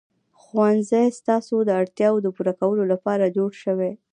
[0.41, 3.91] ښوونځی ستاسې د اړتیاوو د پوره کولو لپاره جوړ شوی.